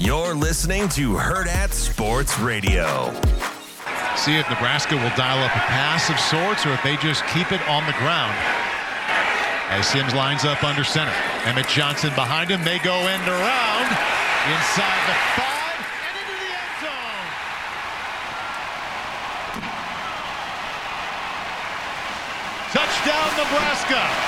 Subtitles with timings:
[0.00, 3.12] You're listening to Hurrdat Sports Radio.
[4.16, 7.52] See if Nebraska will dial up a pass of sorts or if they just keep
[7.52, 8.32] it on the ground.
[9.68, 11.12] As Sims lines up under center.
[11.44, 12.64] Emmett Johnson behind him.
[12.64, 13.92] They go end around
[14.48, 17.28] inside the five and into the end zone.
[22.72, 24.19] Touchdown, Nebraska.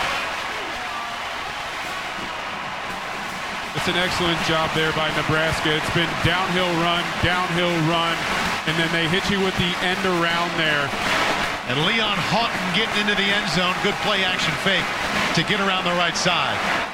[3.83, 5.75] It's an excellent job there by Nebraska.
[5.75, 8.17] It's been downhill run, downhill run,
[8.71, 10.87] and then they hit you with the end around there.
[11.67, 13.75] And Leon Houghton getting into the end zone.
[13.83, 14.87] Good play action fake
[15.35, 16.92] to get around the right side.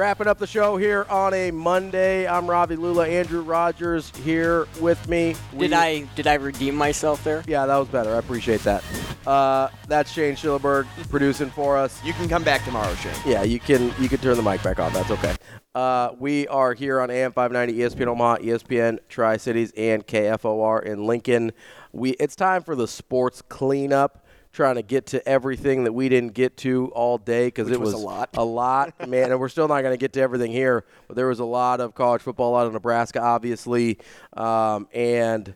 [0.00, 2.26] Wrapping up the show here on a Monday.
[2.26, 3.06] I'm Ravi Lulla.
[3.06, 5.36] Andrew Rogers here with me.
[5.52, 7.44] We- Did I did I redeem myself there?
[7.46, 8.14] Yeah, that was better.
[8.14, 8.82] I appreciate that.
[9.26, 12.02] Uh, that's Shane Schillerberg producing for us.
[12.02, 13.12] You can come back tomorrow, Shane.
[13.26, 14.90] Yeah, you can you can turn the mic back on.
[14.94, 15.36] That's okay.
[15.74, 21.04] Uh, we are here on AM 590 ESPN Omaha, ESPN Tri Cities, and KFOR in
[21.06, 21.52] Lincoln.
[21.92, 24.24] We it's time for the sports cleanup.
[24.52, 27.94] Trying to get to everything that we didn't get to all day because it was
[27.94, 28.30] was a lot.
[28.34, 29.30] a lot, man.
[29.30, 31.80] And we're still not going to get to everything here, but there was a lot
[31.80, 33.98] of college football, lot of Nebraska, obviously,
[34.36, 35.54] um, and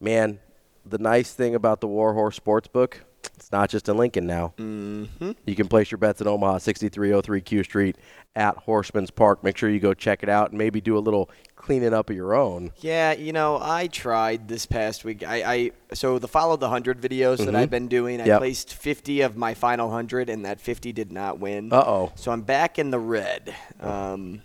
[0.00, 0.38] man,
[0.86, 2.94] the nice thing about the Warhorse Sportsbook,
[3.36, 4.52] it's not just in Lincoln now.
[4.58, 5.32] Mm-hmm.
[5.46, 7.96] You can place your bets in Omaha, 6303 Q Street
[8.36, 9.42] at Horsemen's Park.
[9.42, 12.16] Make sure you go check it out and maybe do a little cleaning up of
[12.16, 12.72] your own.
[12.78, 15.22] Yeah, you know, I tried this past week.
[15.26, 18.20] I, I so the follow the hundred videos that I've been doing.
[18.20, 18.38] I Yep.
[18.38, 21.72] placed fifty of my final hundred, and that fifty did not win.
[21.72, 22.12] Uh-oh.
[22.14, 23.54] So I'm back in the red.
[23.80, 24.42] Um,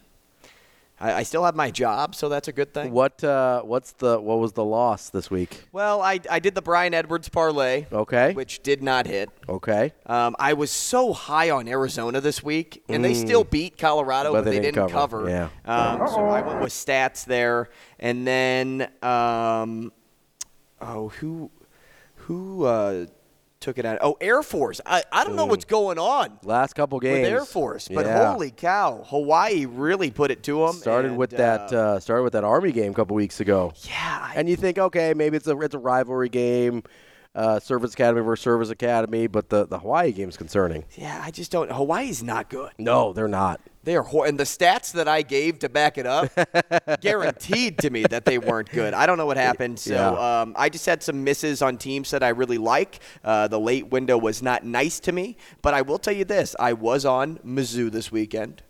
[1.00, 2.92] I, I still have my job, so that's a good thing.
[2.92, 5.64] What uh, what's the what was the loss this week?
[5.72, 8.34] Well, I, I did the Brian Edwards parlay, Okay.
[8.34, 9.30] which did not hit.
[9.50, 9.92] Okay.
[10.06, 14.34] Um, I was so high on Arizona this week, and they still beat Colorado, Mm.
[14.34, 15.26] But but, they they, didn't didn't cover.
[15.26, 15.30] cover.
[15.30, 15.50] Yeah.
[15.66, 19.92] Um, so I went with stats there, and then um,
[20.80, 21.50] oh, who
[22.16, 23.08] who uh,
[23.64, 23.98] took it out?
[24.02, 24.80] Oh, Air Force.
[24.86, 28.32] I, I don't know what's going on Last couple games with Air Force, but Yeah.
[28.32, 30.74] holy cow, Hawaii really put it to them.
[30.76, 33.74] Started with that uh, started with that Army game a couple weeks ago.
[33.84, 36.84] yeah, I- And you think, okay, maybe it's a it's a rivalry game,
[37.36, 40.84] uh, Service Academy versus Service Academy, but the the Hawaii game's concerning.
[40.96, 41.22] yeah.
[41.26, 41.72] I just don't.
[41.72, 42.72] Hawaii's not good.
[42.78, 43.60] No, they're not.
[43.84, 46.32] They are, hor- and the stats that I gave to back it up
[47.02, 48.94] guaranteed to me that they weren't good.
[48.94, 49.80] I don't know what happened.
[49.80, 50.42] So Yeah.
[50.42, 53.00] um, I just had some misses on teams that I really like.
[53.24, 56.56] Uh, the late window was not nice to me, but I will tell you this:
[56.60, 58.64] I was on Mizzou this weekend.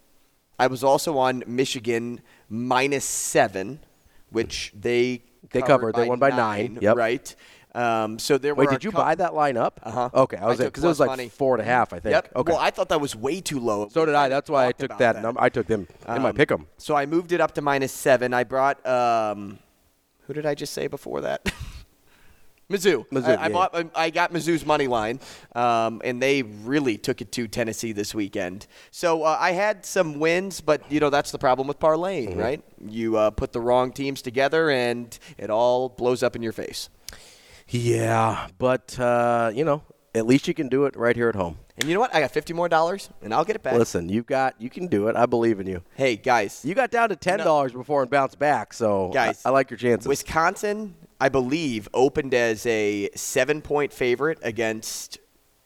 [0.60, 3.80] I was also on Michigan minus seven,
[4.32, 5.96] which they They covered.
[5.96, 6.78] They won by nine.
[6.82, 6.96] Yep.
[6.96, 7.36] Right.
[7.76, 8.72] Um, so there Wait, were.
[8.72, 9.80] did you buy that line up?
[9.84, 10.10] Uh-huh.
[10.14, 11.30] Okay, I was because it was like money.
[11.30, 12.14] four and a half, I think.
[12.14, 12.32] Yep.
[12.36, 12.52] Okay.
[12.54, 13.88] Well, I thought that was way too low.
[13.90, 14.30] so did I.
[14.30, 15.22] That's why I took that, that.
[15.24, 15.42] number.
[15.42, 16.68] I took them in my Um, pick 'em.
[16.78, 18.34] So I moved it up to minus seven.
[18.34, 19.58] I brought um,
[20.28, 21.52] who did I just say before that?
[22.70, 23.06] Mizzou.
[23.10, 25.20] Mizzou, I, I, bought, I got Mizzou's money line,
[25.54, 28.68] um, and they really took it to Tennessee this weekend.
[28.90, 32.40] So uh, I had some wins, but you know that's the problem with parlaying, Mm-hmm.
[32.40, 32.64] right?
[32.88, 36.90] You uh, put the wrong teams together, and it all blows up in your face.
[37.68, 39.84] Yeah, but uh, you know,
[40.14, 41.58] at least you can do it right here at home.
[41.78, 42.14] And you know what?
[42.14, 43.74] I got fifty more dollars, and I'll get it back.
[43.76, 45.16] Listen, you got you can do it.
[45.16, 45.82] I believe in you.
[45.96, 49.50] Hey guys, You got down to ten dollars before and bounced back, so Guys, I,
[49.50, 50.08] I like your chances.
[50.08, 55.18] Wisconsin, I believe, opened as a seven-point favorite against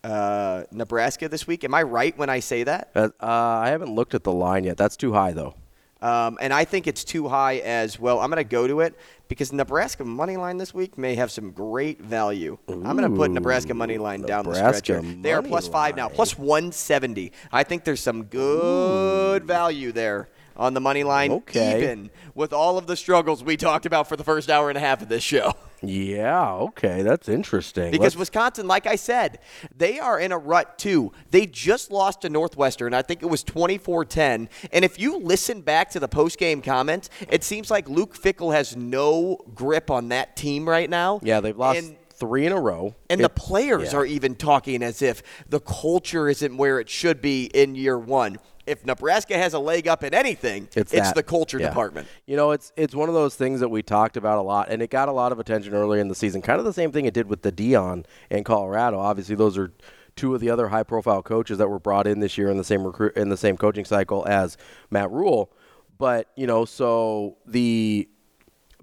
[0.04, 1.66] uh, Nebraska this week.
[1.66, 2.92] Am I right when I say that?
[2.96, 4.78] Uh, uh, I haven't looked at the line yet.
[4.78, 5.56] That's too high, though.
[6.02, 8.20] Um, and I think it's too high as well.
[8.20, 8.96] I'm going to go to it
[9.28, 12.58] because Nebraska money line this week may have some great value.
[12.68, 14.52] I'm going to put Nebraska money line down the
[14.82, 14.88] stretch.
[15.24, 17.32] They are plus five now, plus 170.
[17.52, 21.78] I think there's some good value there on the money line, Okay.
[21.78, 24.82] even with all of the struggles we talked about for the first hour and a
[24.82, 25.54] half of this show.
[25.84, 27.92] Yeah, okay, that's interesting.
[27.92, 29.38] Because Let's- Wisconsin, like I said,
[29.78, 31.12] they are in a rut too.
[31.30, 32.96] They just lost to Northwestern.
[32.96, 34.50] I think it was 24-10.
[34.72, 38.76] And if you listen back to the post-game comments, it seems like Luke Fickell has
[38.76, 41.20] no grip on that team right now.
[41.22, 42.96] yeah, they've lost And, three in a row.
[43.12, 44.00] and the players yeah.
[44.00, 48.40] are even talking as if the culture isn't where it should be in year one.
[48.68, 51.70] If Nebraska has a leg up in anything, It's, it's, the culture Yeah.
[51.70, 52.08] department.
[52.26, 54.82] You know, it's it's one of those things that we talked about a lot, and
[54.82, 56.42] it got a lot of attention earlier in the season.
[56.42, 59.00] Kind of the same thing it did with the Deion in Colorado.
[59.00, 59.72] Obviously, those are
[60.18, 62.84] two of the other high-profile coaches that were brought in this year in the same
[62.84, 64.58] recruit in the same coaching cycle as
[64.92, 65.50] Matt Rhule.
[65.98, 68.10] But you know, so the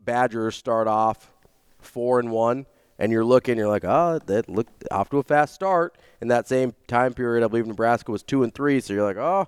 [0.03, 1.31] Badgers start off
[1.81, 2.67] four and one,
[2.99, 5.97] and you're looking, you're like, oh, that look off to a fast start.
[6.21, 9.19] In that same time period, I believe Nebraska was two and three, so you're like,
[9.19, 9.47] oh,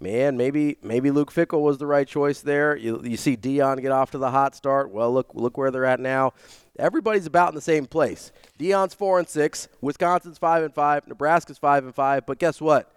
[0.00, 2.76] man, maybe maybe Luke Fickell was the right choice there.
[2.76, 4.90] You, you see Deion get off to the hot start.
[4.90, 6.32] Well, look look where they're at now.
[6.78, 8.32] Everybody's about in the same place.
[8.58, 12.26] Deion's four and six, Wisconsin's five and five, Nebraska's five and five.
[12.26, 12.92] But guess what?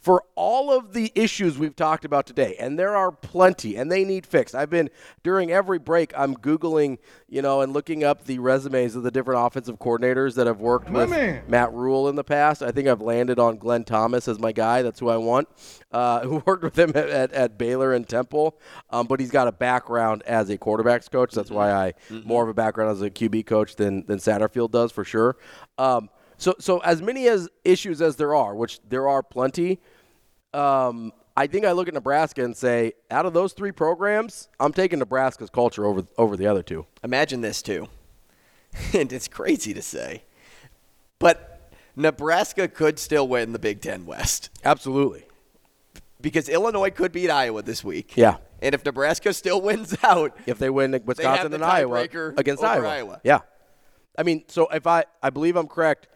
[0.00, 4.04] For all of the issues we've talked about today, and there are plenty, and they
[4.04, 4.54] need fixed.
[4.54, 4.90] I've been
[5.22, 6.98] during every break, I'm googling,
[7.28, 10.90] you know, and looking up the resumes of the different offensive coordinators that have worked
[10.90, 11.10] with
[11.48, 12.62] Matt Rhule in the past.
[12.62, 14.82] I think I've landed on Glenn Thomas as my guy.
[14.82, 15.48] That's who I want.
[15.90, 18.58] Uh, who worked with him at, at, at Baylor and Temple,
[18.90, 21.32] um, but he's got a background as a quarterbacks coach.
[21.32, 21.94] That's why I
[22.24, 25.36] more of a background as a QB coach than than Satterfield does for sure.
[25.78, 29.78] Um, so so as many as issues as there are, which there are plenty
[30.54, 34.72] um, I think I look at Nebraska and say, out of those three programs, I'm
[34.72, 36.86] taking Nebraska's culture over over the other two.
[37.04, 37.88] Imagine this too,
[38.94, 40.22] and it's crazy to say,
[41.18, 45.24] but Nebraska could still win the Big Ten West Absolutely.
[46.20, 48.16] because Illinois could beat Iowa this week.
[48.16, 48.36] Yeah.
[48.62, 52.00] and if Nebraska still wins out, If they win Wisconsin the and Iowa
[52.36, 52.88] against Iowa.
[52.88, 53.20] Iowa.
[53.24, 53.40] Yeah.
[54.18, 56.08] I mean, so if I I believe I'm correct,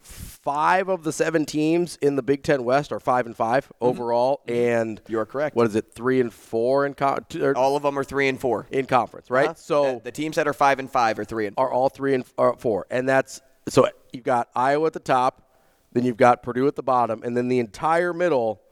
[0.00, 3.84] five of the seven teams in the Big Ten West are five and 5 mm-hmm.
[3.84, 4.54] overall, mm-hmm.
[4.54, 5.12] and Mm-hmm.
[5.12, 5.56] You are correct.
[5.56, 7.24] What is it, three and four in con-
[7.56, 8.66] all of them are three and four.
[8.70, 9.48] in conference, right?
[9.48, 9.54] Huh?
[9.54, 11.66] So the, the teams that are five and five are three and four.
[11.68, 15.00] are all three and or uh, four, and that's so you've got Iowa at the
[15.00, 15.50] top,
[15.92, 18.62] then you've got Purdue at the bottom, and then the entire middle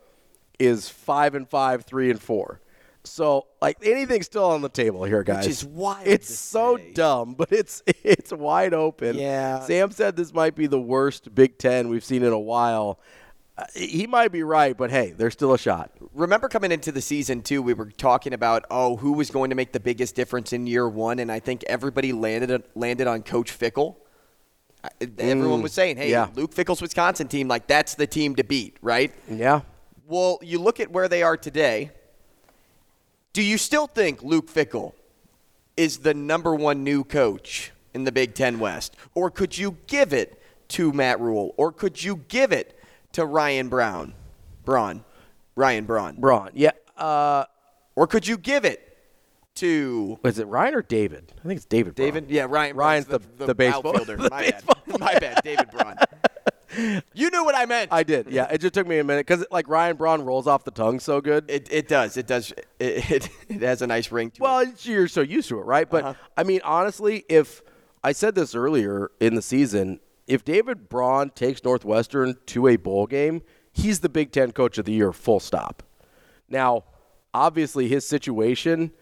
[0.59, 2.61] is five and five, three and four.
[3.09, 5.47] So like anything's still on the table here, guys.
[5.47, 6.93] is wild It's so say.
[6.93, 9.17] dumb, but it's it's wide open.
[9.17, 9.61] Yeah.
[9.61, 13.01] Sam said this might be the worst Big Ten we've seen in a while.
[13.59, 15.91] Uh, he might be right, but hey, there's still a shot.
[16.13, 19.57] Remember coming into the season too, we were talking about oh who was going to
[19.57, 23.59] make the biggest difference in year one, and I think everybody landed landed on Coach
[23.59, 23.97] Fickell.
[25.19, 26.29] Everyone was saying, "Hey, Mm, yeah.
[26.35, 29.63] Luke Fickell's Wisconsin team, like that's the team to beat, right?" Yeah.
[30.07, 31.91] Well, you look at where they are today.
[33.37, 34.95] Do you still think Luke Fickell
[35.77, 38.97] is the number one new coach in the Big Ten West?
[39.15, 41.53] Or could you give it to Matt Rhule?
[41.59, 42.81] Or could you give it
[43.13, 44.15] to Ryan Brown?
[44.65, 45.05] Braun.
[45.55, 46.17] Ryan Braun.
[46.19, 46.49] Braun.
[46.55, 46.71] Yeah.
[46.97, 47.45] Uh,
[47.95, 48.97] Or could you give it
[49.57, 51.35] to was it Ryan or David?
[51.39, 51.95] I think it's David.
[51.95, 52.07] Braun.
[52.07, 52.31] David?
[52.31, 52.75] Yeah, Ryan.
[52.75, 54.17] Ryan's Braun's the- the baseball- outfielder.
[54.23, 54.99] the My baseball bad.
[55.01, 55.41] My bad.
[55.45, 55.97] David Braun.
[57.15, 57.93] you knew what I meant.
[57.93, 58.31] I did.
[58.31, 61.01] Yeah, it just took me a minute because like Ryan Braun rolls off the tongue
[61.01, 61.51] so good.
[61.51, 62.17] it, it does.
[62.17, 62.53] It does.
[62.79, 64.41] It, it, it has a nice ring to it.
[64.41, 65.89] well, you're so used to it, right?
[65.89, 67.63] But I mean, honestly, if
[68.03, 73.07] I said this earlier in the season, if David Braun takes Northwestern to a bowl
[73.07, 73.43] game,
[73.73, 75.13] he's the Big Ten Coach of the Year.
[75.13, 75.83] Full stop.
[76.49, 76.85] Now,
[77.33, 78.93] obviously, his situation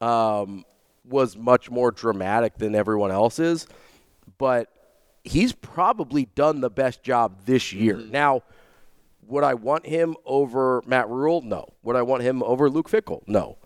[0.00, 0.64] um,
[1.08, 3.66] was much more dramatic than everyone else's,
[4.38, 4.73] but
[5.24, 7.96] he's probably done the best job this year.
[7.96, 8.12] Mm-hmm.
[8.12, 8.42] Now,
[9.26, 11.40] would I want him over Matt Rhule?
[11.40, 11.72] No.
[11.82, 13.22] Would I want him over Luke Fickell?
[13.26, 13.56] No.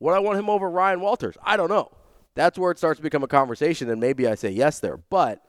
[0.00, 1.36] Would I want him over Ryan Walters?
[1.42, 1.92] I don't know.
[2.34, 4.96] that's where it starts to become a conversation, and maybe I say yes there.
[4.96, 5.44] But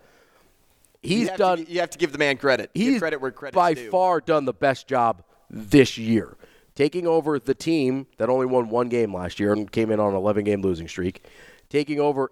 [1.01, 1.65] he's you done.
[1.65, 2.71] To, you have to give the man credit.
[2.73, 3.89] Give he's credit where by due.
[3.89, 6.37] far done the best job this year,
[6.75, 10.09] taking over the team that only won one game last year and came in on
[10.09, 11.25] an 11 game losing streak,
[11.69, 12.29] taking over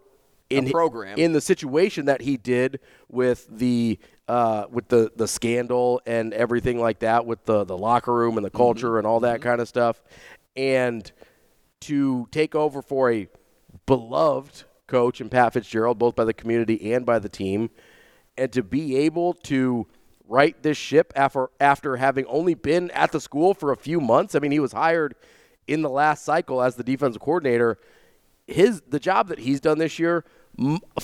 [0.57, 1.17] in program.
[1.17, 2.79] in the situation that he did
[3.09, 8.13] with the uh, with the the scandal and everything like that with the the locker
[8.13, 10.01] room and the culture and all that kind of stuff,
[10.55, 11.11] and
[11.81, 13.27] to take over for a
[13.85, 17.69] beloved coach and Pat Fitzgerald, both by the community and by the team,
[18.37, 19.87] and to be able to
[20.27, 24.35] right this ship after after having only been at the school for a few months.
[24.35, 25.15] I mean, he was hired
[25.67, 27.77] in the last cycle as the defensive coordinator.
[28.47, 30.25] His the job that he's done this year,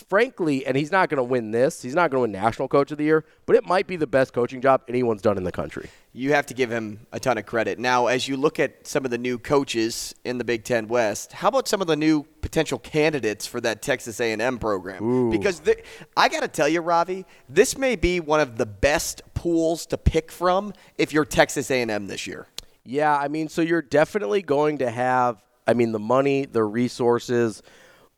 [0.08, 1.82] frankly, and he's not going to win this.
[1.82, 4.08] He's not going to win National Coach of the Year, but it might be the
[4.08, 5.90] best coaching job anyone's done in the country.
[6.14, 7.80] you have to give him a ton of credit.
[7.80, 11.34] Now, as you look at some of the new coaches in the Big Ten West,
[11.34, 15.30] how about some of the new potential candidates for that Texas A&M program?
[15.30, 15.84] Because th-
[16.18, 19.98] I got to tell you, Ravi, this may be one of the best pools to
[19.98, 22.48] pick from if you're Texas A&M this year.
[22.86, 27.62] Yeah, I mean, so you're definitely going to have, I mean, the money, the resources,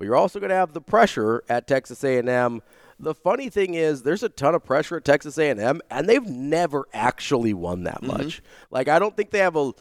[0.02, 2.64] but you're also going to have the pressure at Texas A&M.
[3.00, 6.88] The funny thing is, there's a ton of pressure at Texas A&M, and they've never
[6.92, 8.18] actually won that mm-hmm.
[8.18, 8.42] much.
[8.72, 9.74] Like, I don't think they have a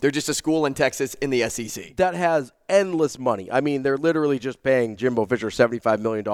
[0.00, 1.96] They're just a school in Texas in the SEC.
[1.96, 3.52] that has endless money.
[3.52, 6.24] I mean, they're literally just paying Jimbo Fisher $75 million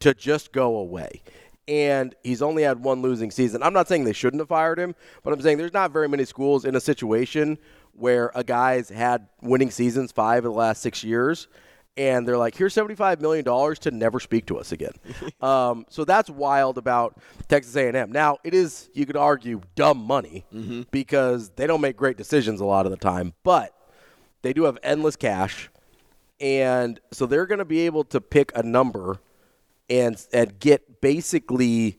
[0.00, 1.22] to just go away.
[1.68, 3.62] And he's only had one losing season.
[3.62, 6.24] I'm not saying they shouldn't have fired him, but I'm saying there's not very many
[6.24, 7.58] schools in a situation
[7.92, 11.46] where a guy's had winning seasons five of the last six years.
[11.98, 14.92] And they're like, here's $75 million to never speak to us again.
[15.40, 18.12] um, so that's wild about Texas A&M.
[18.12, 20.46] Now, it is, you could argue, dumb money
[20.92, 23.34] because they don't make great decisions a lot of the time.
[23.42, 23.74] But
[24.42, 25.70] they do have endless cash,
[26.40, 29.18] and so they're going to be able to pick a number
[29.90, 31.98] and and get basically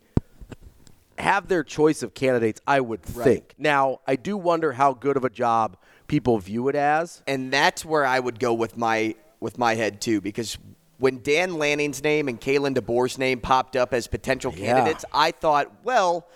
[1.17, 2.61] have their choice of candidates.
[2.65, 3.53] I would think.
[3.57, 5.75] Now, I do wonder how good of a job
[6.07, 7.21] people view it as.
[7.27, 10.57] and that's where I would go with my with my head too, because
[10.97, 14.65] when Dan Lanning's name and Kalen DeBoer's name popped up as potential Yeah.
[14.73, 16.27] candidates, I thought, well,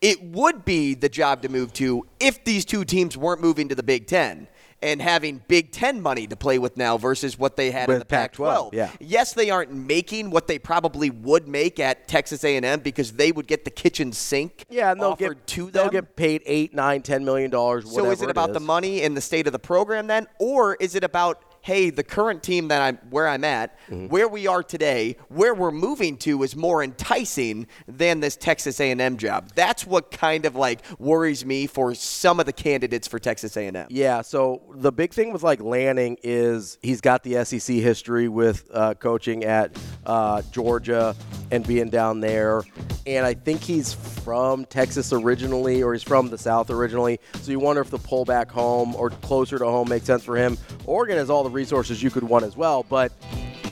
[0.00, 3.74] it would be the job to move to if these two teams weren't moving to
[3.74, 4.48] the Big Ten
[4.82, 8.00] and having Big Ten money to play with now versus what they had in With
[8.00, 8.72] the Pac-12.
[8.72, 8.90] Pac-12, yeah.
[8.98, 13.46] Yes, they aren't making what they probably would make at Texas A&M because they would
[13.46, 15.70] get the kitchen sink Yeah, and they'll offered get to them.
[15.72, 17.88] they'll get paid eight, nine, ten million dollars.
[17.90, 20.96] So is it about the money and the state of the program then, or is
[20.96, 24.06] it about hey, the current team that I'm where I'm at, Mm-hmm.
[24.08, 29.16] where we are today, where we're moving to is more enticing than this Texas A&M
[29.16, 29.50] job.
[29.54, 33.86] That's what kind of like worries me for some of the candidates for Texas A&M.
[33.90, 38.68] Yeah, so the big thing with like Lanning is he's got the SEC history with
[38.72, 39.76] uh, coaching at
[40.06, 41.14] uh, Georgia
[41.50, 42.62] and being down there,
[43.06, 47.18] and I think he's from Texas originally, or he's from the South originally.
[47.42, 50.36] So you wonder if the pull back home or closer to home makes sense for
[50.36, 50.56] him.
[50.86, 53.12] Oregon has all the resources you could want as well, but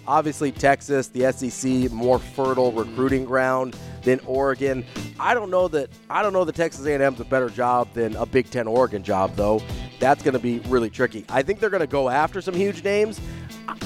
[0.07, 4.85] obviously Texas, the SEC, more fertile recruiting ground than Oregon.
[5.19, 8.27] I don't know that I don't know that Texas A&M's a better job than a
[8.27, 9.63] Big Ten Oregon job though.
[9.99, 11.27] That's going to be really tricky.
[11.29, 13.21] I think they're going to go after some huge names.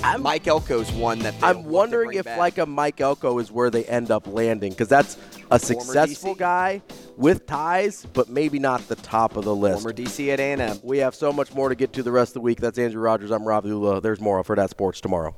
[0.02, 2.38] I'm Mike Elko's one that I'm wondering if back.
[2.38, 5.16] like a Mike Elko is where they end up landing because that's
[5.50, 6.38] a successful DC.
[6.38, 6.82] guy
[7.16, 9.82] with ties, but maybe not the top of the list.
[9.82, 10.78] former DC at A&M.
[10.82, 12.60] We have so much more to get to the rest of the week.
[12.60, 13.30] That's Andrew Rogers.
[13.30, 14.00] I'm Rob Lulla.
[14.00, 15.36] There's more for that sports tomorrow.